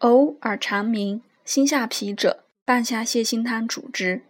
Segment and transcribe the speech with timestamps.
[0.00, 4.22] 偶尔肠鸣、心下痞者，半夏泻心汤主之。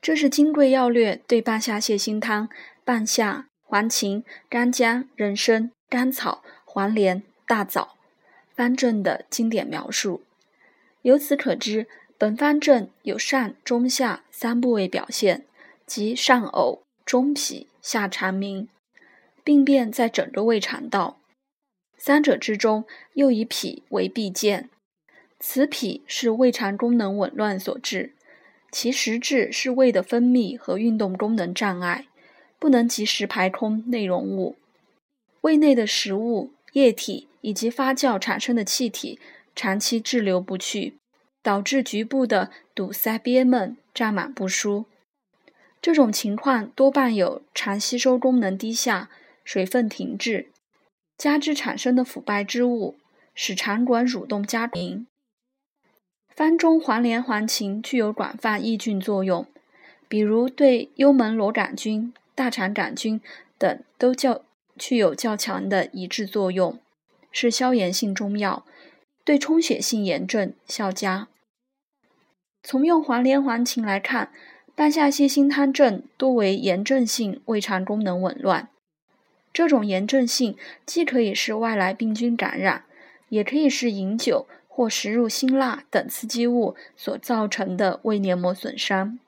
[0.00, 2.48] 这是《金匮要略》对半夏泻心汤、
[2.82, 7.96] 半夏、黄芩、干姜、人参、甘草、黄连、大枣
[8.54, 10.22] 方正的经典描述。
[11.02, 11.86] 由此可知，
[12.16, 15.44] 本方症有上、中、下三部位表现，
[15.84, 18.66] 即上呕、中痞、下肠鸣，
[19.44, 21.18] 病变在整个胃肠道。
[21.98, 24.70] 三者之中，又以痞为必见。
[25.44, 28.14] 此痞是胃肠功能紊乱所致。
[28.70, 32.06] 其实质是胃的分泌和运动功能障碍，
[32.60, 34.54] 不能及时排空内容物，
[35.40, 39.18] 胃内的食物、液体以及发酵产生的气体
[39.56, 40.94] 长期滞留不去，
[41.42, 44.86] 导致局部的堵塞憋闷、胀满不舒。
[45.82, 49.10] 这种情况多半有肠吸收功能低下、
[49.44, 50.52] 水分停滞，
[51.18, 52.94] 加之产生的腐败之物，
[53.34, 55.08] 使肠管蠕动加频。
[56.34, 59.46] 方中黄连、黄芩具有广泛抑菌作用，
[60.08, 63.20] 比如对幽门螺杆菌、大肠杆菌
[63.58, 64.42] 等都较
[64.78, 66.78] 具有较强的抑制作用，
[67.30, 68.64] 是消炎性中药，
[69.24, 71.28] 对充血性炎症效佳。
[72.62, 74.30] 从用黄连、黄芩来看，
[74.74, 78.70] 半夏泻心汤症多为炎症性胃肠功能紊乱。
[79.52, 82.84] 这种炎症性既可以是外来病菌感染，
[83.28, 84.46] 也可以是饮酒。
[84.74, 89.18] 或食入辛辣等刺激物所造成的胃黏膜损伤，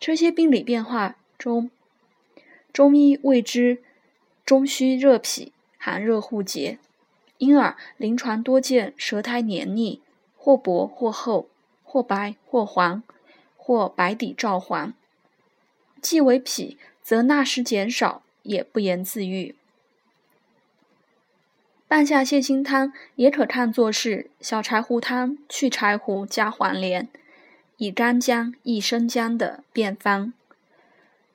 [0.00, 1.70] 这些病理变化中，
[2.72, 3.78] 中医谓之
[4.44, 6.80] 中虚热痞、寒热互结，
[7.38, 10.02] 因而临床多见舌苔黏腻，
[10.36, 11.48] 或薄或厚，
[11.84, 13.04] 或白或黄，
[13.56, 14.92] 或白底照黄。
[16.02, 19.54] 既为脾，则纳食减少，也不言自愈。
[21.88, 27.08] 半夏泻心汤也可看作是小柴胡汤去柴胡加黄连，
[27.76, 30.32] 以干姜、益生姜的变方。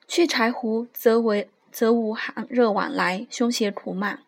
[0.06, 4.18] 去柴胡则为则无寒热往来，胸胁苦满；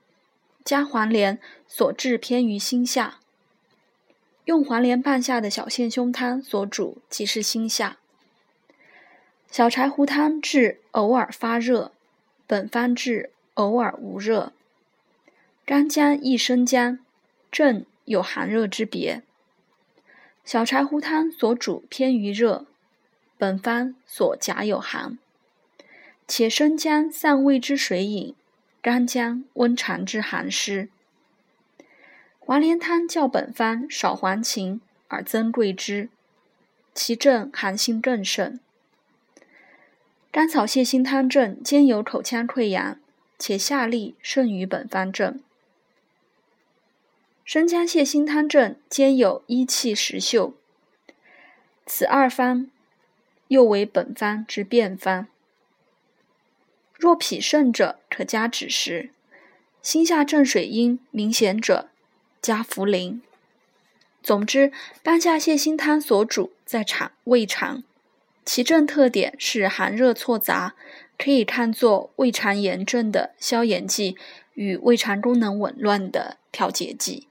[0.65, 3.19] 加黄连所治偏于心下。
[4.47, 7.99] 用黄连半夏的小陷胸汤所主即是心下。
[9.51, 11.93] 小柴胡汤治偶尔发热，
[12.47, 14.55] 本方治偶尔无热。
[15.67, 16.99] 干姜、益生姜，
[17.51, 19.23] 正有寒热之别。
[20.45, 22.67] 小柴胡汤所主偏于热，
[23.39, 25.19] 本方所假有寒。
[26.29, 28.35] 且生姜散胃之水饮，
[28.83, 30.91] 干姜温肠之寒湿。
[32.39, 36.11] 黄连汤较本方少黄芩而增桂枝，
[36.93, 38.61] 其症寒性更甚。
[40.31, 42.99] 甘草泻心汤症兼有口腔溃疡，
[43.39, 45.41] 且下利甚于本方症。
[47.45, 50.55] 生姜泻心汤症兼有一气实秀，
[51.85, 52.71] 此二方
[53.49, 55.27] 又为本方之变方。
[56.97, 59.11] 若脾盛者，可加枳实；
[59.83, 61.91] 心下正水阴明显者，
[62.41, 63.21] 加茯苓。
[64.23, 64.73] 总之，
[65.03, 67.85] 半夏泻心汤所主在肠胃肠，
[68.47, 70.75] 其症特点是寒热错杂，
[71.19, 74.17] 可以看作胃肠炎症的消炎剂
[74.55, 77.29] 与胃肠功能紊乱的调节剂。